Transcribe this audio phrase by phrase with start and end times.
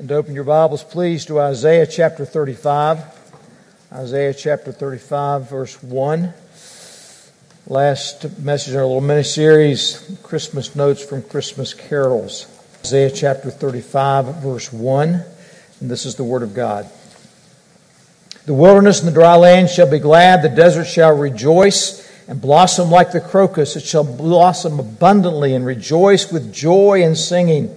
[0.00, 3.04] and open your Bibles, please, to Isaiah chapter 35.
[3.92, 6.32] Isaiah chapter 35, verse 1.
[7.66, 12.46] Last message in our little mini series, Christmas Notes from Christmas Carols.
[12.80, 15.22] Isaiah chapter 35, verse 1.
[15.80, 16.88] And this is the Word of God.
[18.46, 22.90] The wilderness and the dry land shall be glad, the desert shall rejoice and blossom
[22.90, 23.76] like the crocus.
[23.76, 27.76] It shall blossom abundantly and rejoice with joy and singing.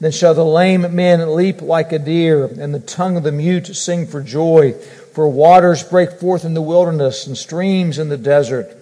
[0.00, 3.76] Then shall the lame men leap like a deer, and the tongue of the mute
[3.76, 4.72] sing for joy.
[5.12, 8.74] For waters break forth in the wilderness, and streams in the desert.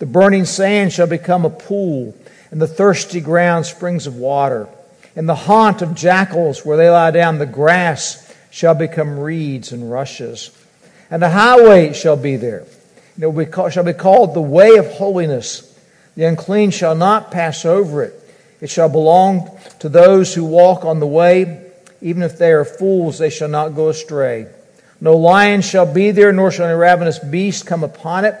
[0.00, 2.14] The burning sand shall become a pool,
[2.50, 4.68] and the thirsty ground springs of water.
[5.14, 9.90] In the haunt of jackals, where they lie down, the grass shall become reeds and
[9.90, 10.50] rushes.
[11.10, 12.64] And the highway shall be there.
[13.18, 15.78] It shall be called the way of holiness.
[16.16, 18.20] The unclean shall not pass over it.
[18.60, 21.70] It shall belong to those who walk on the way.
[22.00, 24.46] Even if they are fools, they shall not go astray.
[25.00, 28.34] No lion shall be there, nor shall any ravenous beast come upon it.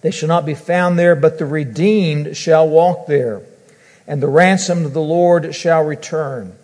[0.00, 3.42] They shall not be found there, but the redeemed shall walk there.
[4.06, 6.54] And the ransomed of the Lord shall return.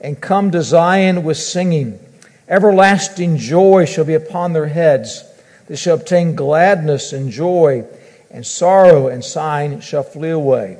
[0.00, 2.00] And come to Zion with singing.
[2.48, 5.24] Everlasting joy shall be upon their heads.
[5.68, 7.84] They shall obtain gladness and joy,
[8.30, 10.78] and sorrow and sighing shall flee away.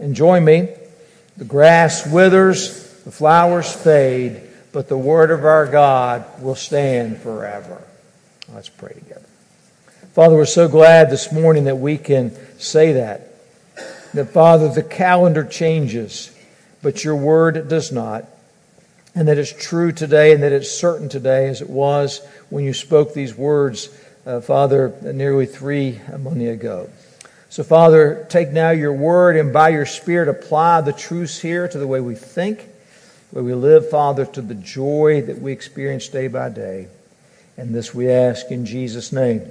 [0.00, 0.68] And join me.
[1.36, 4.42] The grass withers, the flowers fade,
[4.72, 7.82] but the word of our God will stand forever.
[8.52, 9.26] Let's pray together.
[10.12, 13.28] Father, we're so glad this morning that we can say that.
[14.14, 16.36] That, Father, the calendar changes,
[16.82, 18.24] but your word does not.
[19.14, 22.72] And that it's true today and that it's certain today as it was when you
[22.72, 23.88] spoke these words,
[24.24, 26.88] uh, Father, nearly three millennia ago.
[27.50, 31.78] So, Father, take now your word and by your Spirit apply the truths here to
[31.78, 32.64] the way we think,
[33.32, 36.86] the way we live, Father, to the joy that we experience day by day.
[37.56, 39.50] And this we ask in Jesus' name.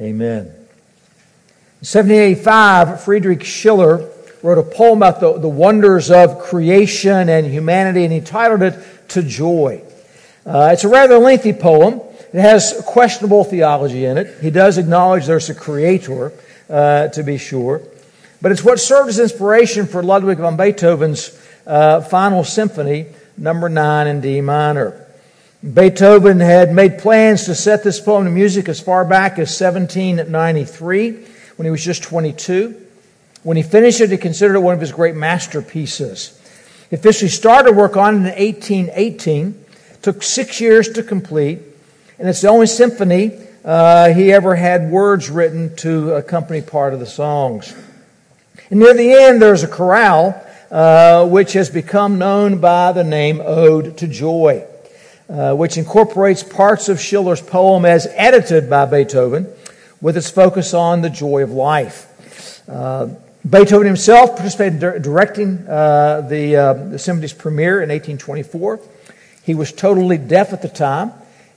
[0.00, 0.46] Amen.
[0.46, 4.08] In 1785, Friedrich Schiller
[4.44, 8.78] wrote a poem about the, the wonders of creation and humanity, and he titled it
[9.08, 9.82] To Joy.
[10.46, 12.00] Uh, it's a rather lengthy poem.
[12.32, 14.40] It has questionable theology in it.
[14.40, 16.32] He does acknowledge there's a creator,
[16.72, 17.82] uh, to be sure.
[18.40, 23.06] But it's what served as inspiration for Ludwig van Beethoven's uh, Final Symphony,
[23.36, 25.06] number 9 in D minor.
[25.62, 31.10] Beethoven had made plans to set this poem to music as far back as 1793,
[31.56, 32.74] when he was just 22.
[33.44, 36.40] When he finished it, he considered it one of his great masterpieces.
[36.90, 39.64] He officially started work on it in 1818,
[40.00, 41.60] took six years to complete,
[42.18, 47.00] and it's the only symphony uh, he ever had words written to accompany part of
[47.00, 47.74] the songs.
[48.70, 53.40] And near the end, there's a chorale, uh, which has become known by the name
[53.40, 54.66] Ode to Joy,
[55.28, 59.46] uh, which incorporates parts of Schiller's poem as edited by Beethoven,
[60.00, 62.08] with its focus on the joy of life.
[62.68, 63.08] Uh,
[63.48, 68.80] Beethoven himself participated in directing uh, the, uh, the symphony's premiere in 1824.
[69.42, 71.12] He was totally deaf at the time.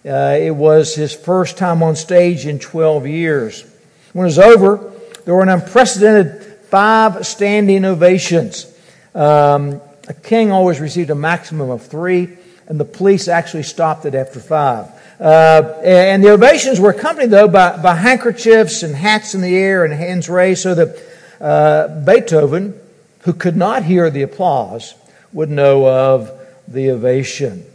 [0.05, 3.66] Uh, it was his first time on stage in 12 years.
[4.13, 4.93] When it was over,
[5.25, 8.71] there were an unprecedented five standing ovations.
[9.16, 12.29] Um, a king always received a maximum of three,
[12.67, 14.91] and the police actually stopped it after five.
[15.19, 19.85] Uh, and the ovations were accompanied, though, by, by handkerchiefs and hats in the air
[19.85, 21.03] and hands raised so that
[21.41, 22.79] uh, Beethoven,
[23.22, 24.93] who could not hear the applause,
[25.33, 26.31] would know of
[26.67, 27.66] the ovation.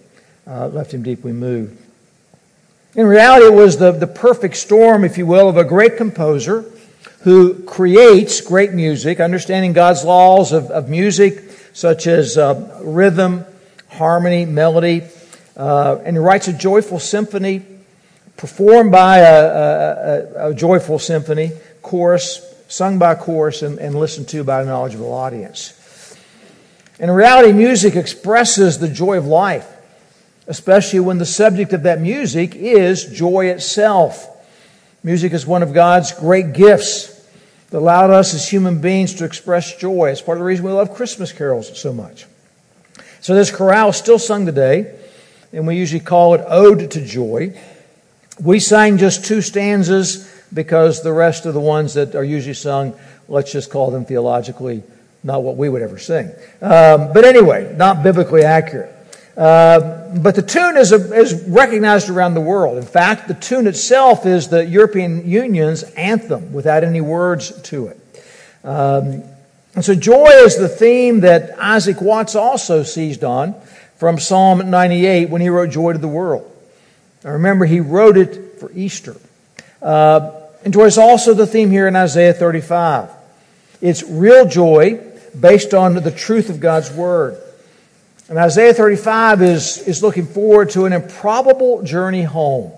[0.47, 1.80] Uh, left him deeply moved.
[2.97, 6.65] In reality, it was the, the perfect storm, if you will, of a great composer
[7.21, 13.45] who creates great music, understanding God's laws of, of music, such as uh, rhythm,
[13.91, 15.05] harmony, melody,
[15.57, 17.63] uh, and he writes a joyful symphony
[18.37, 21.53] performed by a, a, a, joyful symphony,
[21.83, 26.17] chorus, sung by chorus, and, and listened to by a knowledgeable audience.
[26.99, 29.69] In reality, music expresses the joy of life
[30.51, 34.27] especially when the subject of that music is joy itself.
[35.05, 37.25] Music is one of God's great gifts
[37.71, 40.11] that allowed us as human beings to express joy.
[40.11, 42.27] It's part of the reason we love Christmas carols so much.
[43.21, 44.99] So this chorale is still sung today.
[45.53, 47.57] and we usually call it Ode to Joy.
[48.43, 52.99] We sang just two stanzas because the rest of the ones that are usually sung,
[53.29, 54.83] let's just call them theologically
[55.23, 56.27] not what we would ever sing.
[56.61, 58.93] Um, but anyway, not biblically accurate.
[59.37, 62.77] Uh, but the tune is, a, is recognized around the world.
[62.79, 68.01] In fact, the tune itself is the European Union's anthem without any words to it.
[68.65, 69.23] Um,
[69.75, 73.55] and so joy is the theme that Isaac Watts also seized on
[73.97, 76.51] from Psalm 98 when he wrote Joy to the World.
[77.25, 79.17] Now remember, he wrote it for Easter.
[79.81, 80.33] Uh,
[80.65, 83.11] and joy is also the theme here in Isaiah 35.
[83.81, 85.01] It's real joy
[85.39, 87.41] based on the truth of God's Word.
[88.31, 92.71] And Isaiah 35 is, is looking forward to an improbable journey home.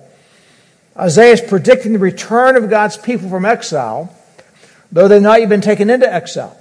[0.96, 4.16] Isaiah is predicting the return of God's people from exile,
[4.90, 6.58] though they've not even been taken into exile.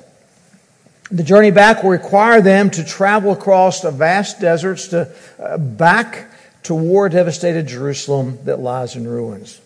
[1.09, 5.09] The journey back will require them to travel across the vast deserts to
[5.39, 6.29] uh, back
[6.61, 9.61] toward devastated Jerusalem that lies in ruins.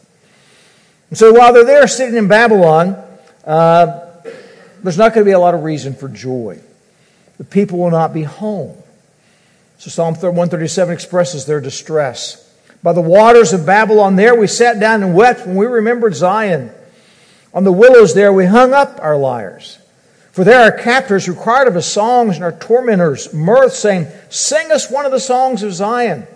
[1.09, 2.95] And so while they're there sitting in Babylon,
[3.43, 4.05] uh,
[4.83, 6.59] there's not going to be a lot of reason for joy.
[7.39, 8.83] The people will not be home.
[9.77, 12.41] So Psalm 137 expresses their distress.
[12.81, 16.71] By the waters of Babylon, there we sat down and wept when we remembered Zion.
[17.53, 19.79] On the willows there we hung up our lyres.
[20.31, 24.91] For there our captors required of us songs and our tormentors mirth, saying, Sing us
[24.91, 26.27] one of the songs of Zion.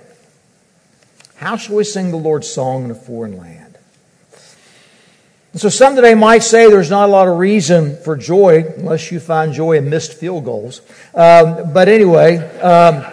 [1.36, 3.78] How shall we sing the Lord's song in a foreign land?
[5.52, 9.12] And so some today might say there's not a lot of reason for joy unless
[9.12, 10.82] you find joy in missed field goals.
[11.14, 13.04] Um, but anyway, um,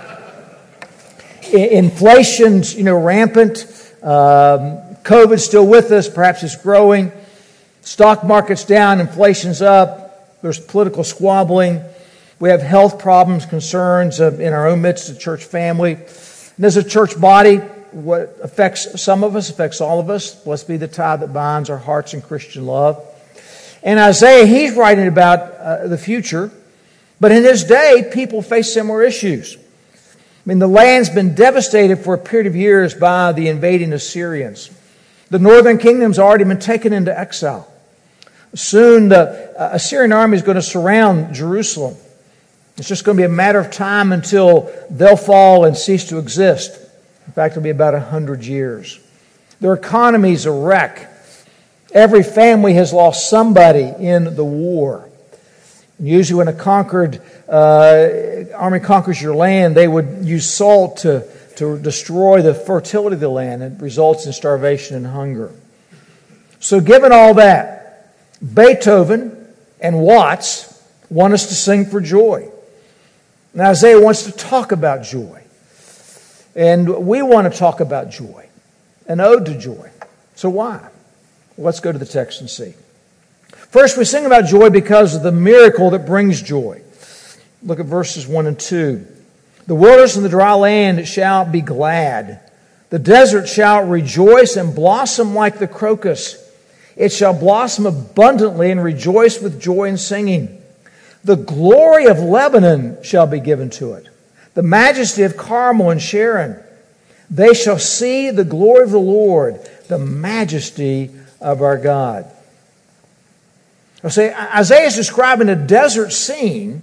[1.52, 3.66] inflation's you know rampant.
[4.02, 6.08] Um, COVID's still with us.
[6.08, 7.12] Perhaps it's growing.
[7.82, 9.00] Stock market's down.
[9.00, 10.40] Inflation's up.
[10.42, 11.82] There's political squabbling.
[12.38, 15.94] We have health problems, concerns in our own midst, the church family.
[15.94, 20.34] And as a church body, what affects some of us, affects all of us.
[20.34, 23.02] Blessed be the tie that binds our hearts in Christian love.
[23.82, 26.50] And Isaiah, he's writing about uh, the future,
[27.20, 29.56] but in his day, people face similar issues.
[30.46, 34.70] I mean, the land's been devastated for a period of years by the invading Assyrians.
[35.28, 37.68] The northern kingdom's already been taken into exile.
[38.54, 41.96] Soon, the uh, Assyrian army is going to surround Jerusalem.
[42.76, 46.18] It's just going to be a matter of time until they'll fall and cease to
[46.18, 46.80] exist.
[47.26, 49.00] In fact, it'll be about 100 years.
[49.60, 51.10] Their economy's a wreck.
[51.92, 55.08] Every family has lost somebody in the war.
[55.98, 61.26] And Usually, when a conquered uh, army conquers your land, they would use salt to,
[61.56, 63.62] to destroy the fertility of the land.
[63.62, 65.52] It results in starvation and hunger.
[66.60, 68.14] So, given all that,
[68.54, 69.46] Beethoven
[69.80, 70.72] and Watts
[71.10, 72.50] want us to sing for joy.
[73.54, 75.42] Now, Isaiah wants to talk about joy.
[76.56, 78.48] And we want to talk about joy,
[79.06, 79.90] an ode to joy.
[80.34, 80.88] So why?
[81.58, 82.74] Let's go to the text and see.
[83.50, 86.82] First, we sing about joy because of the miracle that brings joy.
[87.62, 89.06] Look at verses 1 and 2.
[89.66, 92.40] The waters and the dry land shall be glad.
[92.90, 96.42] The desert shall rejoice and blossom like the crocus.
[96.96, 100.62] It shall blossom abundantly and rejoice with joy and singing.
[101.24, 104.08] The glory of Lebanon shall be given to it
[104.56, 106.58] the majesty of Carmel and Sharon.
[107.30, 111.10] They shall see the glory of the Lord, the majesty
[111.42, 112.24] of our God.
[114.02, 116.80] I say Isaiah is describing a desert scene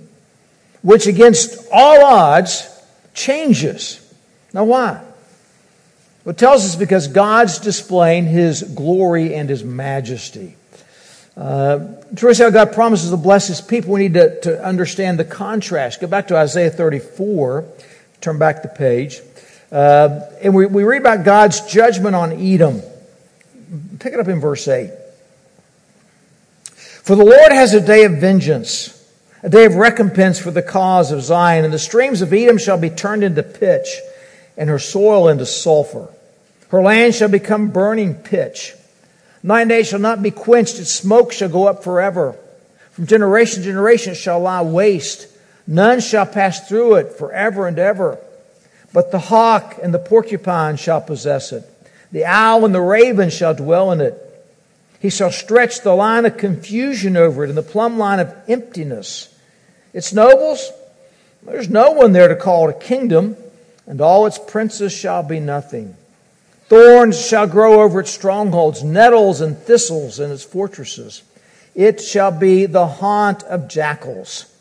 [0.84, 2.70] which, against all odds,
[3.16, 4.00] changes.
[4.54, 5.04] Now, why?
[6.24, 10.56] Well, it tells us because God's displaying his glory and his majesty.
[11.36, 15.26] Uh, to how God promises to bless his people, we need to, to understand the
[15.26, 16.00] contrast.
[16.00, 17.66] Go back to Isaiah 34,
[18.22, 19.20] turn back the page.
[19.72, 22.82] Uh, and we, we read about God's judgment on Edom.
[24.00, 24.92] Pick it up in verse 8.
[26.66, 29.03] For the Lord has a day of vengeance,
[29.44, 32.78] a day of recompense for the cause of Zion, and the streams of Edom shall
[32.78, 34.00] be turned into pitch,
[34.56, 36.08] and her soil into sulfur.
[36.70, 38.74] Her land shall become burning pitch.
[39.44, 42.38] Nine days shall not be quenched, its smoke shall go up forever.
[42.92, 45.28] From generation to generation it shall lie waste.
[45.68, 48.18] None shall pass through it forever and ever.
[48.94, 51.70] But the hawk and the porcupine shall possess it.
[52.14, 54.20] The owl and the raven shall dwell in it.
[55.02, 59.33] He shall stretch the line of confusion over it and the plumb line of emptiness.
[59.94, 60.72] Its nobles,
[61.44, 63.36] there's no one there to call it a kingdom,
[63.86, 65.96] and all its princes shall be nothing.
[66.68, 71.22] Thorns shall grow over its strongholds, nettles and thistles in its fortresses.
[71.76, 74.52] It shall be the haunt of jackals,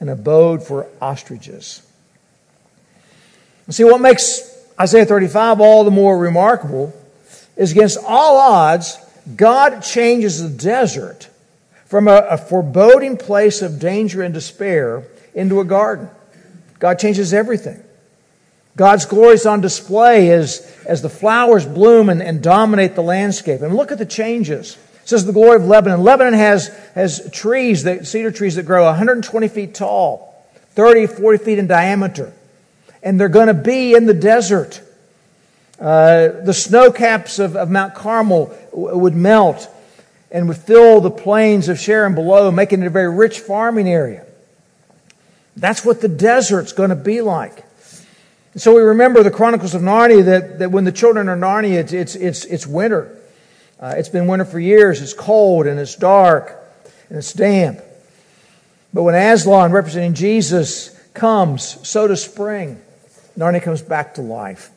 [0.00, 1.82] an abode for ostriches.
[3.70, 4.42] See, what makes
[4.78, 6.92] Isaiah 35, all the more remarkable,
[7.56, 8.98] is against all odds,
[9.36, 11.30] God changes the desert
[11.94, 16.10] from a, a foreboding place of danger and despair into a garden.
[16.80, 17.80] God changes everything.
[18.74, 23.60] God's glory is on display as, as the flowers bloom and, and dominate the landscape.
[23.60, 24.76] And look at the changes.
[25.04, 26.02] It says the glory of Lebanon.
[26.02, 31.60] Lebanon has, has trees, that, cedar trees that grow 120 feet tall, 30, 40 feet
[31.60, 32.32] in diameter.
[33.04, 34.82] And they're going to be in the desert.
[35.78, 39.70] Uh, the snow caps of, of Mount Carmel w- would melt
[40.34, 44.26] and would fill the plains of Sharon below, making it a very rich farming area.
[45.56, 47.64] That's what the desert's going to be like.
[48.56, 51.92] So we remember the Chronicles of Narnia that, that when the children are Narnia, it's,
[51.92, 53.16] it's, it's, it's winter.
[53.78, 55.00] Uh, it's been winter for years.
[55.00, 56.52] It's cold and it's dark
[57.08, 57.78] and it's damp.
[58.92, 62.80] But when Aslan, representing Jesus, comes, so does spring.
[63.38, 64.70] Narnia comes back to life.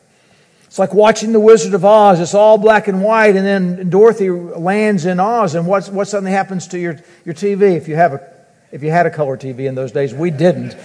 [0.68, 2.20] It's like watching The Wizard of Oz.
[2.20, 6.32] It's all black and white, and then Dorothy lands in Oz, and what, what suddenly
[6.32, 8.38] happens to your, your TV if you have a
[8.70, 10.12] if you had a color TV in those days.
[10.12, 10.76] We didn't.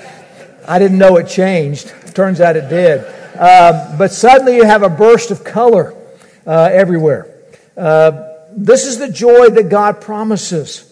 [0.67, 1.93] I didn't know it changed.
[2.15, 3.03] Turns out it did.
[3.35, 5.93] Uh, but suddenly you have a burst of color
[6.45, 7.29] uh, everywhere.
[7.75, 10.89] Uh, this is the joy that God promises.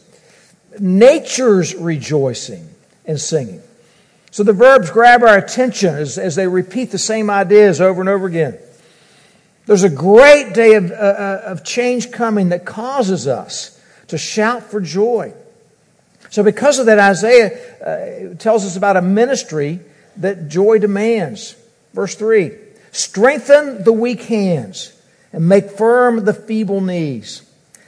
[0.79, 2.67] Nature's rejoicing
[3.05, 3.61] and singing.
[4.31, 8.09] So the verbs grab our attention as, as they repeat the same ideas over and
[8.09, 8.57] over again.
[9.65, 14.63] There's a great day of, uh, uh of change coming that causes us to shout
[14.63, 15.33] for joy.
[16.29, 17.51] So, because of that, Isaiah
[17.81, 19.81] uh, tells us about a ministry
[20.17, 21.55] that joy demands.
[21.93, 22.51] Verse 3
[22.91, 24.93] Strengthen the weak hands
[25.33, 27.41] and make firm the feeble knees.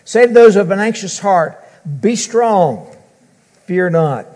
[0.06, 1.62] Say to those of an anxious heart,
[2.02, 2.96] Be strong,
[3.66, 4.28] fear not.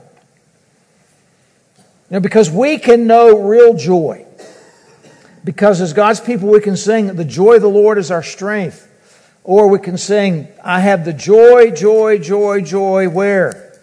[2.10, 4.26] Now, because we can know real joy,
[5.44, 8.84] because as God's people we can sing, The joy of the Lord is our strength.
[9.44, 13.80] Or we can sing, I have the joy, joy, joy, joy, where?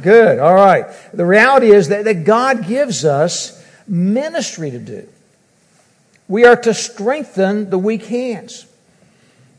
[0.00, 0.38] Good.
[0.38, 0.86] All right.
[1.12, 5.08] The reality is that, that God gives us ministry to do.
[6.28, 8.66] We are to strengthen the weak hands.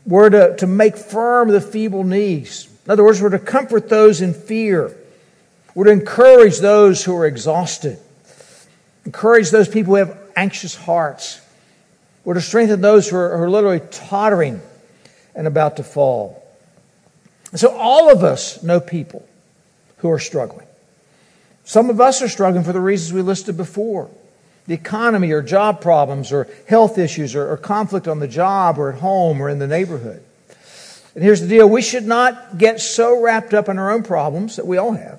[0.06, 2.68] We're to, to make firm the feeble knees.
[2.86, 4.96] In other words, we're to comfort those in fear.
[5.74, 7.98] We're to encourage those who are exhausted.
[9.04, 11.40] Encourage those people who have anxious hearts.
[12.24, 14.60] We're to strengthen those who are, who are literally tottering
[15.34, 16.42] and about to fall.
[17.54, 19.26] So all of us know people
[19.98, 20.66] who are struggling.
[21.64, 24.10] Some of us are struggling for the reasons we listed before
[24.66, 28.92] the economy or job problems or health issues or, or, conflict on the job or
[28.92, 30.22] at home or in the neighborhood.
[31.14, 34.56] And here's the deal we should not get so wrapped up in our own problems
[34.56, 35.18] that we all have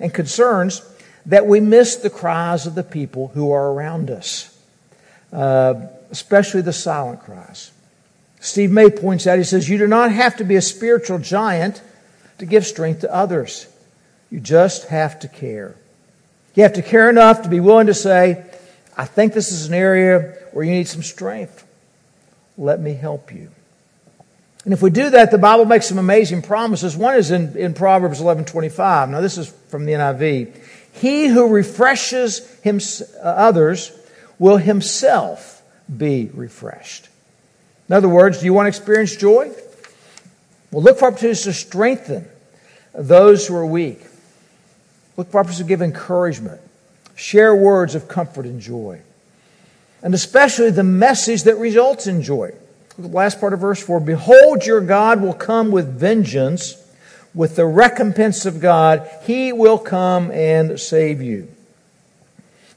[0.00, 0.80] and concerns
[1.26, 4.56] that we miss the cries of the people who are around us,
[5.32, 5.74] uh,
[6.10, 7.72] especially the silent cries.
[8.40, 11.82] Steve May points out, he says, You do not have to be a spiritual giant
[12.38, 13.66] to give strength to others.
[14.30, 15.74] You just have to care.
[16.54, 18.44] You have to care enough to be willing to say,
[18.96, 21.66] I think this is an area where you need some strength.
[22.56, 23.50] Let me help you.
[24.64, 26.96] And if we do that, the Bible makes some amazing promises.
[26.96, 29.10] One is in, in Proverbs 11:25.
[29.10, 30.56] Now this is from the NIV.
[30.96, 33.92] He who refreshes uh, others
[34.38, 35.62] will himself
[35.94, 37.08] be refreshed.
[37.88, 39.50] In other words, do you want to experience joy?
[40.70, 42.26] Well, look for opportunities to strengthen
[42.94, 44.00] those who are weak.
[45.16, 46.60] Look for opportunities to give encouragement,
[47.14, 49.00] share words of comfort and joy,
[50.02, 52.52] and especially the message that results in joy.
[52.96, 56.74] Look at the last part of verse 4 Behold, your God will come with vengeance,
[57.36, 59.08] with the recompense of God.
[59.24, 61.48] He will come and save you.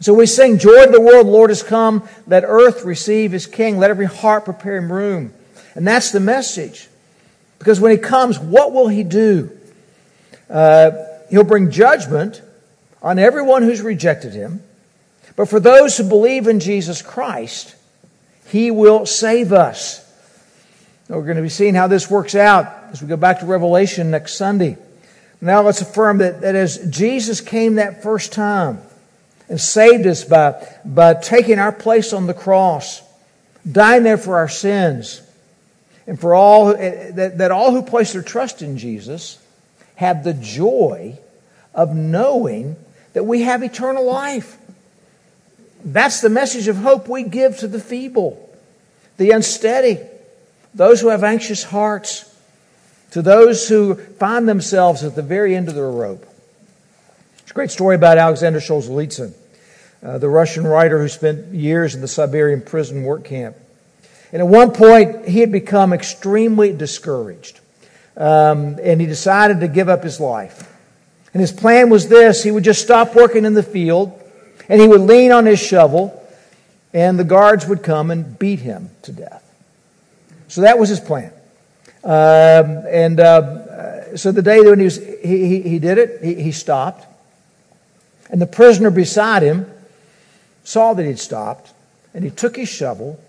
[0.02, 2.08] So we sing, Joy to the world, Lord has come.
[2.28, 3.80] Let earth receive his king.
[3.80, 5.34] Let every heart prepare him room.
[5.76, 6.88] And that's the message.
[7.58, 9.50] Because when he comes, what will he do?
[10.50, 10.92] Uh,
[11.30, 12.42] he'll bring judgment
[13.02, 14.62] on everyone who's rejected him.
[15.38, 17.76] But for those who believe in Jesus Christ,
[18.48, 20.06] he will save us.
[21.08, 24.12] We're going to be seeing how this works out as we go back to Revelation
[24.12, 24.78] next Sunday.
[25.42, 28.80] Now let's affirm that, that as Jesus came that first time
[29.48, 33.02] and saved us by, by taking our place on the cross,
[33.70, 35.22] dying there for our sins,
[36.08, 39.38] and for all eh, that, that all who place their trust in Jesus
[39.96, 41.18] have the joy
[41.74, 42.76] of knowing
[43.14, 44.58] that we have eternal life.
[45.84, 48.50] That's the message of hope we give to the feeble,
[49.18, 50.00] the unsteady,
[50.74, 52.29] those who have anxious hearts,
[53.12, 56.26] to those who find themselves at the very end of their rope.
[57.40, 59.34] It's a great story about Alexander Solzhenitsyn.
[60.04, 63.56] uh, the Russian writer who spent years in the Siberian prison work camp.
[64.32, 67.60] And at one point, he had become extremely discouraged.
[68.16, 70.76] Um, and he decided to give up his life.
[71.34, 74.20] And his plan was this he would just stop working in the field,
[74.68, 76.16] and he would lean on his shovel,
[76.94, 79.44] and the guards would come and beat him to death.
[80.48, 81.32] So that was his plan.
[82.04, 86.42] Um, and uh, so the day when he, was, he, he, he did it, he,
[86.44, 87.06] he stopped.
[88.30, 89.70] And the prisoner beside him
[90.64, 91.74] saw that he'd stopped,
[92.14, 93.20] and he took his shovel,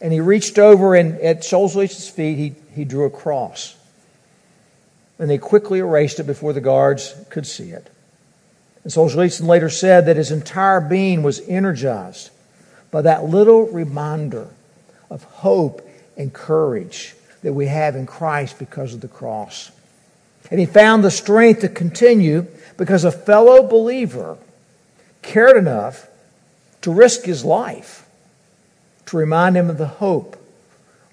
[0.00, 3.76] and he reached over and at Solzhenitsyn's feet, he, he drew a cross.
[5.18, 7.88] And they quickly erased it before the guards could see it.
[8.82, 12.30] And Solzhenitsyn later said that his entire being was energized
[12.90, 14.48] by that little reminder
[15.08, 19.70] of hope and courage that we have in Christ because of the cross.
[20.50, 22.46] And he found the strength to continue
[22.76, 24.38] because a fellow believer
[25.22, 26.08] cared enough
[26.82, 28.02] to risk his life
[29.06, 30.36] to remind him of the hope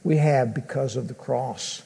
[0.03, 1.81] we have because of the cross.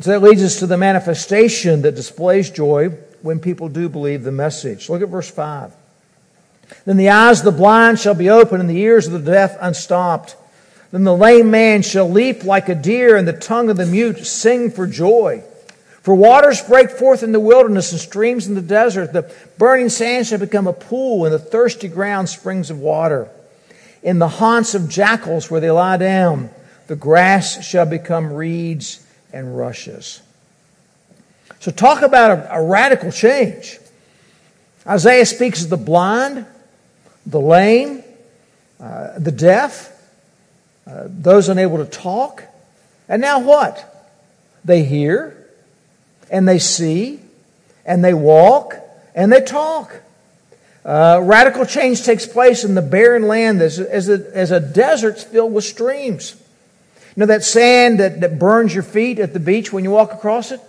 [0.00, 2.90] So that leads us to the manifestation that displays joy
[3.22, 4.88] when people do believe the message.
[4.88, 5.72] Look at verse 5.
[6.84, 9.56] Then the eyes of the blind shall be opened, and the ears of the deaf
[9.60, 10.36] unstopped.
[10.94, 14.24] Then the lame man shall leap like a deer, and the tongue of the mute
[14.24, 15.42] sing for joy.
[16.02, 19.12] For waters break forth in the wilderness and streams in the desert.
[19.12, 23.28] The burning sand shall become a pool, and the thirsty ground springs of water.
[24.04, 26.48] In the haunts of jackals where they lie down,
[26.86, 30.22] the grass shall become reeds and rushes.
[31.58, 33.80] So, talk about a, a radical change.
[34.86, 36.46] Isaiah speaks of the blind,
[37.26, 38.04] the lame,
[38.78, 39.90] uh, the deaf,
[40.86, 42.44] uh, those unable to talk.
[43.08, 43.90] And now what?
[44.64, 45.36] They hear,
[46.30, 47.20] and they see,
[47.84, 48.76] and they walk,
[49.14, 50.00] and they talk.
[50.84, 55.18] Uh, radical change takes place in the barren land as, as, a, as a desert
[55.18, 56.36] filled with streams.
[57.16, 60.12] You know that sand that, that burns your feet at the beach when you walk
[60.12, 60.60] across it?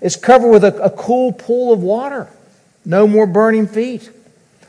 [0.00, 2.28] It's covered with a, a cool pool of water.
[2.84, 4.10] No more burning feet.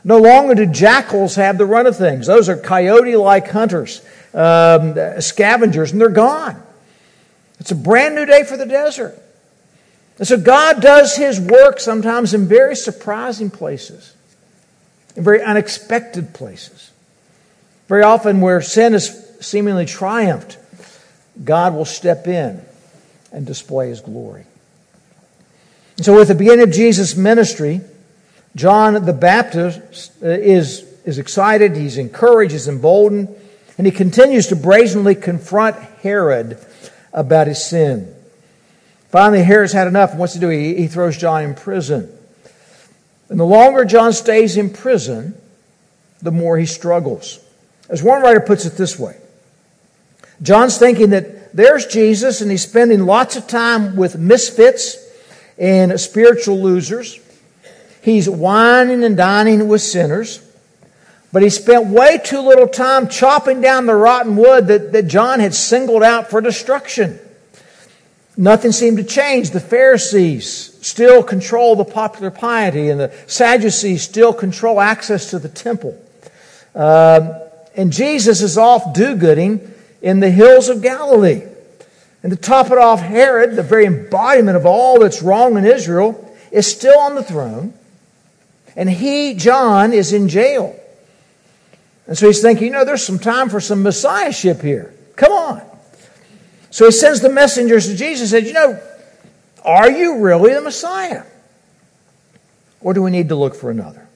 [0.02, 2.26] No longer do jackals have the run of things.
[2.28, 4.00] Those are coyote like hunters,
[4.36, 6.62] um, scavengers, and they're gone.
[7.58, 9.20] It's a brand new day for the desert.
[10.18, 14.14] And so God does his work sometimes in very surprising places,
[15.16, 16.90] in very unexpected places.
[17.88, 20.58] Very often, where sin has seemingly triumphed,
[21.42, 22.62] God will step in
[23.32, 24.44] and display his glory.
[25.96, 27.80] And so, with the beginning of Jesus' ministry,
[28.54, 33.28] John the Baptist is, is excited, he's encouraged, he's emboldened,
[33.78, 36.58] and he continues to brazenly confront Herod
[37.12, 38.14] about his sin.
[39.08, 40.48] Finally, Herod's had enough, what's he do?
[40.48, 42.10] He, he throws John in prison.
[43.28, 45.40] And the longer John stays in prison,
[46.22, 47.40] the more he struggles.
[47.88, 49.16] As one writer puts it this way
[50.42, 54.96] John's thinking that there's Jesus, and he's spending lots of time with misfits
[55.56, 57.18] and spiritual losers.
[58.02, 60.45] He's wining and dining with sinners,
[61.36, 65.38] but he spent way too little time chopping down the rotten wood that, that John
[65.38, 67.18] had singled out for destruction.
[68.38, 69.50] Nothing seemed to change.
[69.50, 75.50] The Pharisees still control the popular piety, and the Sadducees still control access to the
[75.50, 76.02] temple.
[76.74, 77.34] Um,
[77.76, 79.60] and Jesus is off do gooding
[80.00, 81.42] in the hills of Galilee.
[82.22, 86.34] And to top it off, Herod, the very embodiment of all that's wrong in Israel,
[86.50, 87.74] is still on the throne.
[88.74, 90.80] And he, John, is in jail.
[92.06, 94.94] And so he's thinking, you know, there's some time for some messiahship here.
[95.16, 95.62] Come on.
[96.70, 98.80] So he sends the messengers to Jesus and said, you know,
[99.64, 101.24] are you really the Messiah?
[102.80, 104.06] Or do we need to look for another?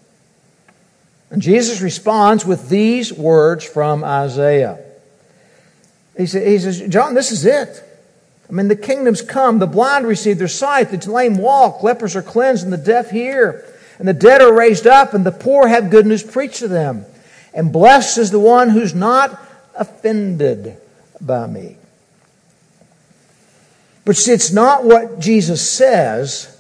[1.31, 4.79] And Jesus responds with these words from Isaiah.
[6.17, 7.83] He, he says, John, this is it.
[8.49, 9.59] I mean, the kingdom's come.
[9.59, 10.91] The blind receive their sight.
[10.91, 11.83] The lame walk.
[11.83, 13.65] Lepers are cleansed and the deaf hear
[14.01, 17.05] and the dead are raised up, and the poor have good news preached to them.
[17.53, 19.41] And blessed is the one who's not
[19.75, 20.77] offended
[21.21, 21.77] by me.
[24.05, 26.57] But see, it's not what Jesus says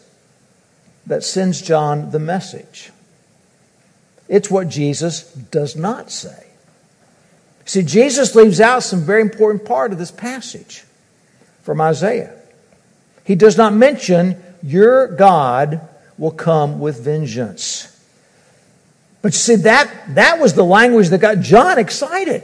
[1.07, 2.91] that sends John the message.
[4.29, 6.47] It's what Jesus does not say.
[7.65, 10.85] See, Jesus leaves out some very important part of this passage
[11.63, 12.35] from Isaiah.
[13.25, 15.81] He does not mention your God
[16.19, 18.00] will come with vengeance.
[19.23, 22.43] But you see, that, that was the language that got John excited.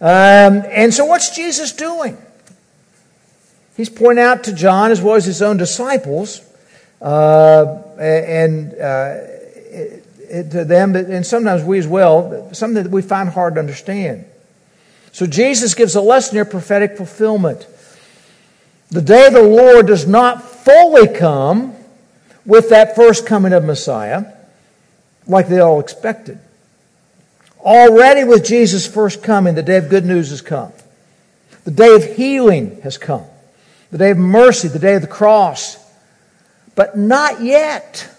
[0.00, 2.18] Um, and so, what's Jesus doing?
[3.76, 6.40] He's pointing out to John, as well as his own disciples,
[7.00, 9.14] uh, and uh,
[10.50, 14.24] to them, and sometimes we as well, something that we find hard to understand.
[15.12, 17.66] So Jesus gives a lesson here prophetic fulfillment.
[18.90, 21.74] The day of the Lord does not fully come
[22.44, 24.33] with that first coming of Messiah
[25.26, 26.38] like they all expected.
[27.60, 30.72] Already with Jesus' first coming, the day of good news has come.
[31.64, 33.24] The day of healing has come.
[33.90, 35.78] The day of mercy, the day of the cross.
[36.74, 38.10] But not yet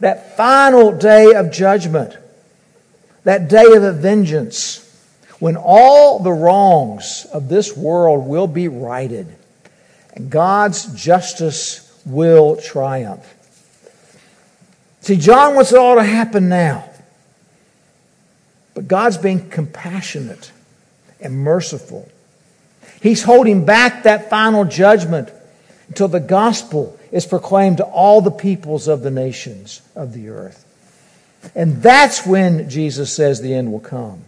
[0.00, 2.16] that final day of judgment,
[3.24, 4.84] that day of vengeance,
[5.38, 9.28] when all the wrongs of this world will be righted
[10.14, 13.34] and God's justice will triumph.
[15.08, 16.84] See, John wants it all to happen now.
[18.74, 20.52] But God's being compassionate
[21.18, 22.10] and merciful.
[23.00, 25.30] He's holding back that final judgment
[25.88, 30.66] until the gospel is proclaimed to all the peoples of the nations of the earth.
[31.54, 34.22] And that's when Jesus says the end will come.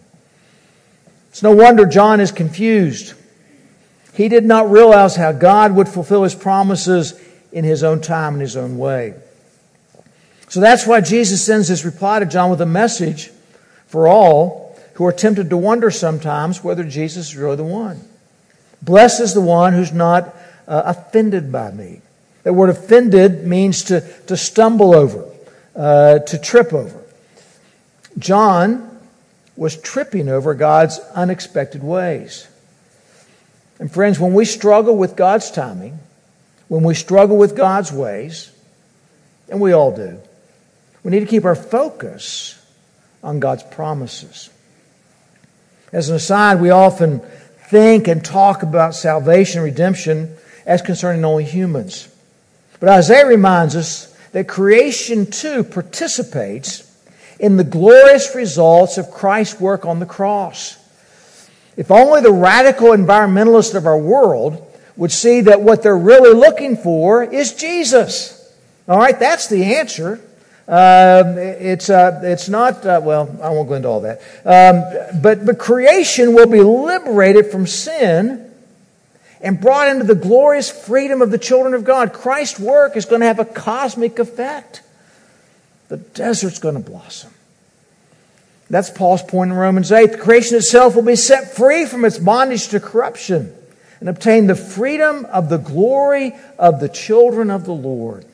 [1.29, 3.13] It's no wonder John is confused.
[4.15, 7.21] He did not realize how God would fulfill his promises
[7.53, 9.13] in his own time and his own way.
[10.51, 13.31] So that's why Jesus sends his reply to John with a message
[13.87, 18.01] for all who are tempted to wonder sometimes whether Jesus is really the one.
[18.83, 20.35] Blessed is the one who's not
[20.67, 22.01] uh, offended by me.
[22.43, 25.31] That word offended means to, to stumble over,
[25.77, 27.01] uh, to trip over.
[28.19, 28.99] John
[29.57, 32.49] was tripping over God's unexpected ways.
[33.79, 36.01] And friends, when we struggle with God's timing,
[36.67, 38.51] when we struggle with God's ways,
[39.49, 40.21] and we all do,
[41.03, 42.61] we need to keep our focus
[43.23, 44.51] on God's promises.
[45.93, 47.21] As an aside, we often
[47.69, 50.37] think and talk about salvation and redemption
[50.67, 52.09] as concerning only humans.
[52.79, 56.87] But Isaiah reminds us that creation too participates
[57.39, 60.77] in the glorious results of Christ's work on the cross.
[61.77, 66.77] If only the radical environmentalists of our world would see that what they're really looking
[66.77, 68.37] for is Jesus.
[68.87, 70.21] All right, that's the answer.
[70.71, 74.21] Um, it's, uh, it's not, uh, well, I won't go into all that.
[74.45, 78.53] Um, but, but creation will be liberated from sin
[79.41, 82.13] and brought into the glorious freedom of the children of God.
[82.13, 84.83] Christ's work is going to have a cosmic effect.
[85.89, 87.35] The desert's going to blossom.
[88.69, 90.13] That's Paul's point in Romans 8.
[90.13, 93.53] The creation itself will be set free from its bondage to corruption
[93.99, 98.25] and obtain the freedom of the glory of the children of the Lord.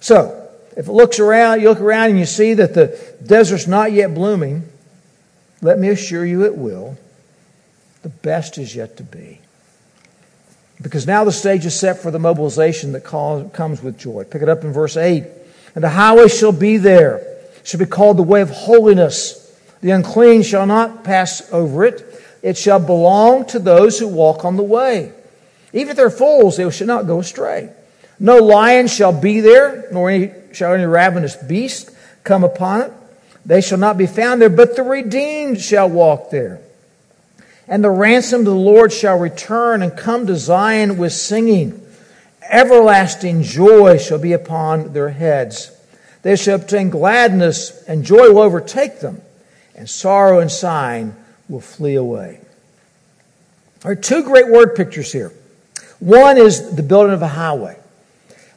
[0.00, 0.47] So,
[0.78, 4.14] if it looks around, you look around and you see that the desert's not yet
[4.14, 4.62] blooming,
[5.60, 6.96] let me assure you it will.
[8.02, 9.40] The best is yet to be.
[10.80, 14.22] Because now the stage is set for the mobilization that comes with joy.
[14.22, 15.24] Pick it up in verse 8.
[15.74, 17.26] And the highway shall be there,
[17.64, 19.46] shall be called the way of holiness.
[19.80, 22.04] The unclean shall not pass over it.
[22.40, 25.12] It shall belong to those who walk on the way.
[25.72, 27.72] Even if they're fools, they shall not go astray.
[28.20, 31.90] No lion shall be there, nor any, shall any ravenous beast
[32.24, 32.92] come upon it.
[33.46, 36.60] They shall not be found there, but the redeemed shall walk there.
[37.66, 41.84] And the ransom of the Lord shall return and come to Zion with singing.
[42.48, 45.70] Everlasting joy shall be upon their heads.
[46.22, 49.20] They shall obtain gladness, and joy will overtake them,
[49.74, 51.14] and sorrow and sighing
[51.48, 52.40] will flee away.
[53.80, 55.32] There are two great word pictures here.
[56.00, 57.78] One is the building of a highway.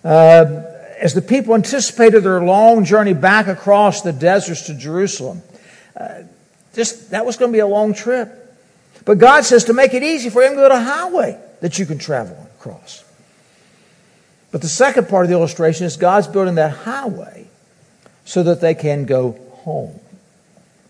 [0.04, 0.64] Uh,
[1.00, 5.42] as the people anticipated their long journey back across the deserts to Jerusalem,
[6.00, 6.24] uh,
[6.74, 8.38] that was going to be a long trip.
[9.04, 11.80] But God says to make it easy for him to go to a highway that
[11.80, 13.04] you can travel across.
[14.52, 17.48] But the second part of the illustration is God's building that highway
[18.26, 19.32] so that they can go
[19.64, 20.00] home.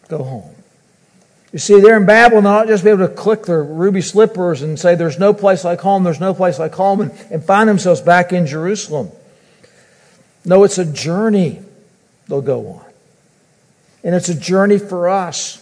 [0.07, 0.55] Go home.
[1.53, 4.61] You see, they're in Babylon, they'll not just be able to click their ruby slippers
[4.61, 7.67] and say, There's no place like home, there's no place like home, and, and find
[7.67, 9.11] themselves back in Jerusalem.
[10.45, 11.61] No, it's a journey
[12.27, 12.85] they'll go on.
[14.03, 15.57] And it's a journey for us.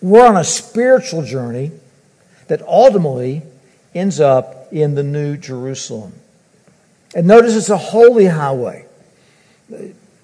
[0.00, 1.72] We're on a spiritual journey
[2.46, 3.42] that ultimately
[3.94, 6.12] ends up in the New Jerusalem.
[7.14, 8.86] And notice it's a holy highway.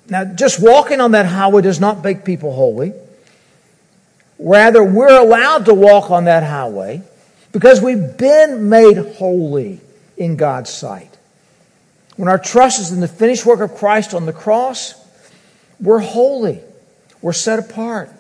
[0.09, 2.93] Now, just walking on that highway does not make people holy.
[4.41, 7.03] Rather, we're allowed to walk on that highway
[7.53, 9.81] because we've been made holy
[10.17, 11.17] in God's sight.
[12.17, 14.95] When our trust is in the finished work of Christ on the cross,
[15.79, 16.61] we're holy.
[17.21, 18.11] We're set apart.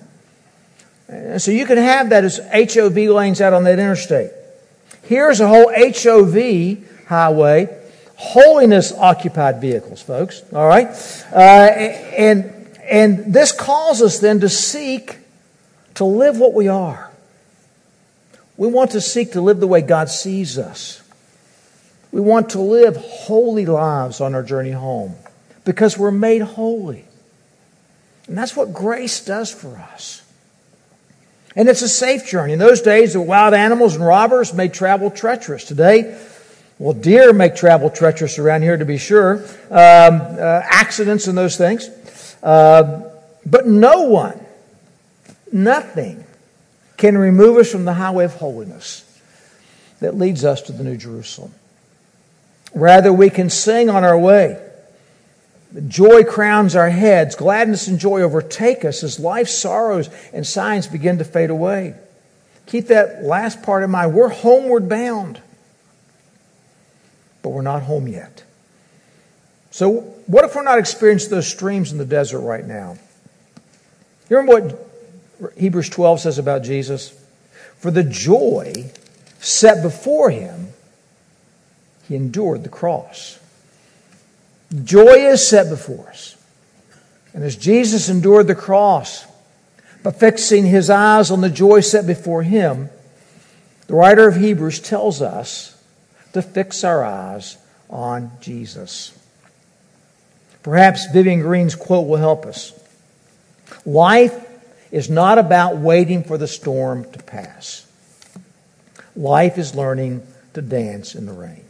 [1.08, 4.30] And so you can have that as HOV lanes out on that interstate.
[5.02, 7.76] Here's a whole HOV highway,
[8.20, 10.42] Holiness occupied vehicles, folks.
[10.52, 10.88] All right?
[11.32, 15.16] Uh, and, and this calls us then to seek
[16.00, 17.10] to live what we are.
[18.56, 21.02] We want to seek to live the way God sees us.
[22.10, 25.14] We want to live holy lives on our journey home
[25.66, 27.04] because we're made holy.
[28.26, 30.22] And that's what grace does for us.
[31.54, 32.54] And it's a safe journey.
[32.54, 35.66] In those days, the wild animals and robbers may travel treacherous.
[35.66, 36.18] Today,
[36.78, 39.44] well, deer make travel treacherous around here to be sure.
[39.68, 41.90] Um, uh, accidents and those things.
[42.42, 43.02] Uh,
[43.44, 44.46] but no one,
[45.52, 46.24] nothing,
[46.96, 49.06] can remove us from the highway of holiness
[50.00, 51.54] that leads us to the New Jerusalem.
[52.74, 54.60] Rather, we can sing on our way.
[55.88, 57.34] Joy crowns our heads.
[57.36, 61.94] Gladness and joy overtake us as life's sorrows and signs begin to fade away.
[62.66, 64.14] Keep that last part in mind.
[64.14, 65.40] We're homeward bound,
[67.42, 68.44] but we're not home yet.
[69.70, 69.92] So,
[70.26, 72.98] what if we're not experiencing those streams in the desert right now?
[74.28, 74.89] You remember what
[75.56, 77.16] Hebrews 12 says about Jesus?
[77.78, 78.90] For the joy
[79.38, 80.68] set before him,
[82.08, 83.38] he endured the cross.
[84.84, 86.36] Joy is set before us.
[87.32, 89.26] And as Jesus endured the cross,
[90.02, 92.88] by fixing his eyes on the joy set before him,
[93.86, 95.80] the writer of Hebrews tells us
[96.32, 99.16] to fix our eyes on Jesus.
[100.62, 102.72] Perhaps Vivian Greene's quote will help us.
[103.84, 104.46] Life
[104.90, 107.86] is not about waiting for the storm to pass.
[109.16, 111.64] Life is learning to dance in the rain.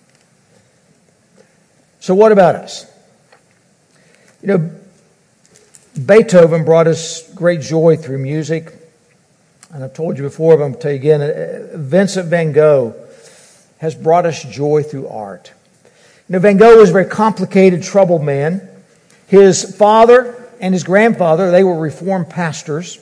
[2.01, 2.87] So, what about us?
[4.43, 4.71] You know,
[6.07, 8.73] Beethoven brought us great joy through music.
[9.73, 12.53] And I've told you before, but I'm going to tell you again uh, Vincent van
[12.53, 12.95] Gogh
[13.79, 15.53] has brought us joy through art.
[16.29, 18.69] You know, Van Gogh was a very complicated, troubled man.
[19.27, 22.99] His father and his grandfather, they were Reformed pastors.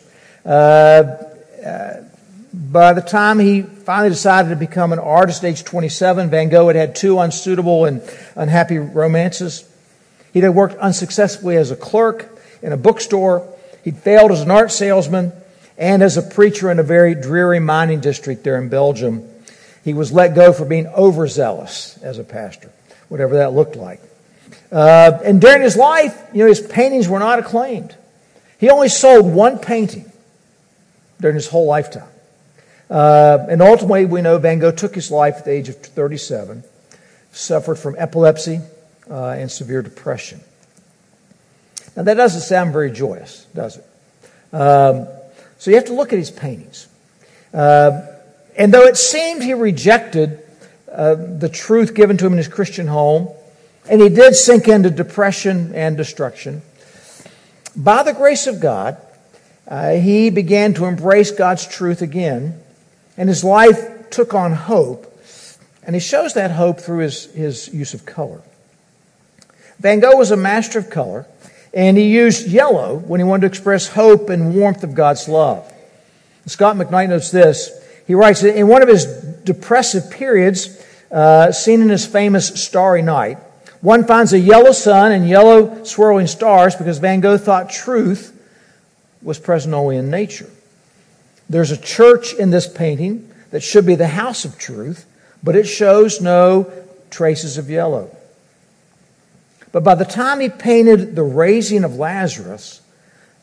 [0.49, 1.23] Uh,
[1.63, 2.03] uh,
[2.55, 6.69] by the time he finally decided to become an artist at age 27, Van Gogh
[6.69, 8.01] had had two unsuitable and
[8.35, 9.69] unhappy romances.
[10.33, 13.47] He'd had worked unsuccessfully as a clerk in a bookstore.
[13.85, 15.33] He'd failed as an art salesman
[15.77, 19.29] and as a preacher in a very dreary mining district there in Belgium.
[19.85, 22.71] He was let go for being overzealous as a pastor,
[23.11, 24.01] whatever that looked like.
[24.73, 27.95] Uh, and during his life, you know, his paintings were not acclaimed.
[28.59, 30.08] He only sold one painting
[31.21, 32.09] during his whole lifetime.
[32.91, 36.65] Uh, and ultimately, we know Van Gogh took his life at the age of 37,
[37.33, 38.61] suffered from epilepsy
[39.11, 40.41] uh, and severe depression.
[41.97, 43.85] Now, that doesn't sound very joyous, does it?
[44.55, 45.07] Um,
[45.59, 46.87] so you have to look at his paintings.
[47.53, 48.07] Uh,
[48.57, 50.41] and though it seemed he rejected
[50.91, 53.29] uh, the truth given to him in his Christian home,
[53.91, 56.63] and he did sink into depression and destruction,
[57.77, 58.97] by the grace of God,
[59.69, 62.61] uh, he began to embrace God's truth again
[63.19, 65.05] and his life took on hope.
[65.83, 68.41] And he shows that hope through his, his use of color.
[69.81, 71.27] Van Gogh was a master of color,
[71.75, 75.71] and he used yellow when he wanted to express hope and warmth of God's love.
[76.47, 77.71] Scott McKnight notes this.
[78.07, 79.05] He writes in one of his
[79.45, 83.39] depressive periods, uh, seen in his famous Starry Night,
[83.81, 88.38] one finds a yellow sun and yellow swirling stars because Van Gogh thought truth
[89.29, 90.49] was present only in nature.
[91.51, 95.05] There's a church in this painting that should be the house of truth,
[95.43, 96.73] but it shows no
[97.11, 98.11] traces of yellow.
[99.71, 102.81] But by the time he painted the raising of Lazarus,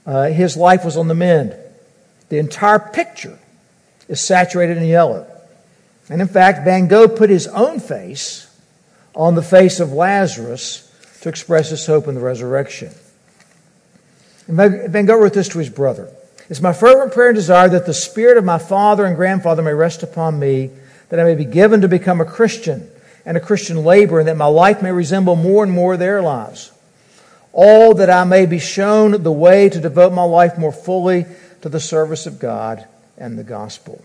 [0.07, 1.55] uh, his life was on the mend.
[2.29, 3.37] The entire picture
[4.07, 5.27] is saturated in yellow.
[6.09, 8.51] And in fact, Van Gogh put his own face
[9.13, 12.89] on the face of Lazarus to express his hope in the resurrection.
[14.47, 16.09] Van Gogh wrote this to his brother.
[16.49, 19.73] It's my fervent prayer and desire that the spirit of my father and grandfather may
[19.73, 20.69] rest upon me,
[21.09, 22.89] that I may be given to become a Christian
[23.25, 26.71] and a Christian laborer, and that my life may resemble more and more their lives.
[27.53, 31.25] All that I may be shown the way to devote my life more fully
[31.61, 32.85] to the service of God
[33.17, 34.03] and the gospel.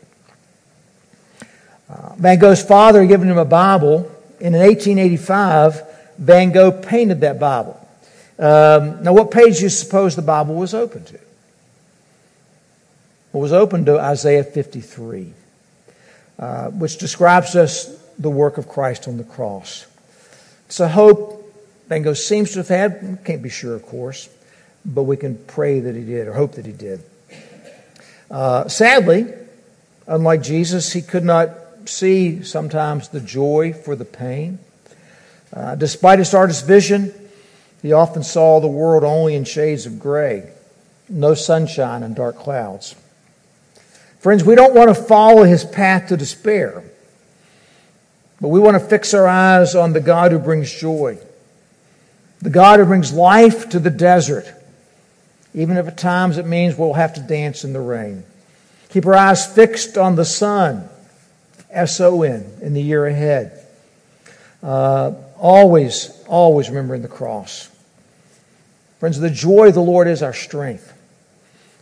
[1.91, 4.11] Uh, Van Gogh's father had given him a Bible.
[4.41, 5.83] And in 1885,
[6.19, 7.80] Van Gogh painted that Bible.
[8.41, 11.15] Um, now, what page do you suppose the Bible was open to?
[11.15, 11.23] It
[13.33, 15.35] was open to Isaiah 53,
[16.39, 17.87] uh, which describes us
[18.19, 19.87] the work of Christ on the cross.
[20.67, 21.53] It's a hope
[21.89, 23.19] Van Gogh seems to have had.
[23.27, 24.31] Can't be sure, of course,
[24.87, 27.03] but we can pray that he did or hope that he did.
[28.31, 29.27] Uh, sadly,
[30.07, 31.51] unlike Jesus, he could not
[31.85, 34.61] see sometimes the joy for the pain.
[35.53, 37.13] Uh, despite his artist's vision,
[37.83, 40.51] he often saw the world only in shades of gray,
[41.09, 42.95] no sunshine and dark clouds.
[44.19, 46.85] Friends, we don't want to follow his path to despair,
[48.41, 51.19] but we want to fix our eyes on the God who brings joy,
[52.43, 54.47] the God who brings life to the desert,
[55.55, 58.25] even if at times it means we'll have to dance in the rain.
[58.91, 60.89] Keep our eyes fixed on the Son,
[61.71, 63.67] S O N, in the year ahead.
[64.63, 67.69] Uh, always, always remembering the cross.
[69.01, 70.97] Friends, the joy of the Lord is our strength.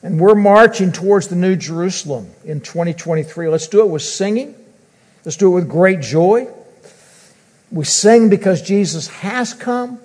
[0.02, 3.48] And we're marching towards the New Jerusalem in 2023.
[3.48, 4.54] Let's do it with singing.
[5.24, 6.48] Let's do it with great joy.
[7.70, 10.00] We sing because Jesus has come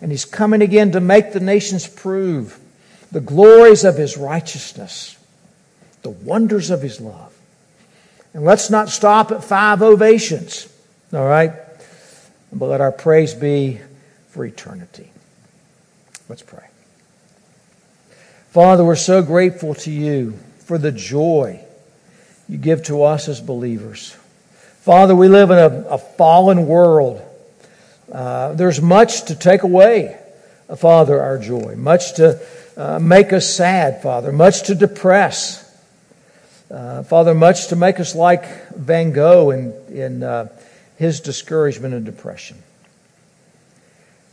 [0.00, 2.58] and he's coming again to make the nations prove
[3.12, 5.16] the glories of his righteousness,
[6.02, 7.32] the wonders of his love.
[8.34, 10.68] And let's not stop at five ovations,
[11.12, 11.52] all right?
[12.58, 13.80] But let our praise be
[14.28, 15.10] for eternity.
[16.28, 16.66] Let's pray.
[18.50, 21.60] Father, we're so grateful to you for the joy
[22.48, 24.16] you give to us as believers.
[24.80, 27.20] Father, we live in a, a fallen world.
[28.10, 30.16] Uh, there's much to take away,
[30.76, 32.40] Father, our joy, much to
[32.76, 35.62] uh, make us sad, Father, much to depress.
[36.70, 40.48] Uh, Father, much to make us like Van Gogh in, in uh,
[40.96, 42.62] his discouragement and depression.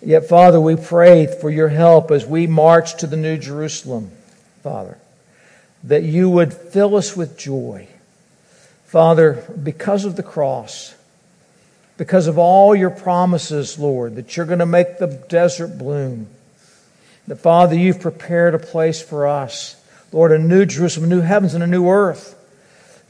[0.01, 4.11] Yet, Father, we pray for your help as we march to the New Jerusalem,
[4.61, 4.97] Father,
[5.83, 7.87] that you would fill us with joy.
[8.85, 10.93] Father, because of the cross,
[11.97, 16.27] because of all your promises, Lord, that you're going to make the desert bloom,
[17.27, 21.53] that, Father, you've prepared a place for us, Lord, a new Jerusalem, a new heavens,
[21.53, 22.35] and a new earth,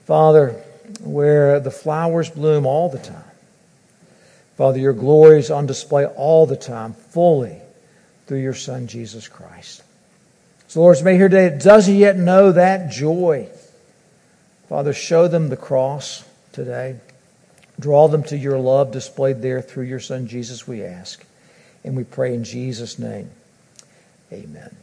[0.05, 0.51] Father,
[1.01, 3.23] where the flowers bloom all the time.
[4.57, 7.59] Father, your glory is on display all the time, fully,
[8.27, 9.83] through your Son, Jesus Christ.
[10.67, 13.49] So, Lord, as may here today doesn't yet know that joy,
[14.69, 16.97] Father, show them the cross today.
[17.79, 21.25] Draw them to your love displayed there through your Son, Jesus, we ask.
[21.83, 23.29] And we pray in Jesus' name.
[24.31, 24.75] Amen.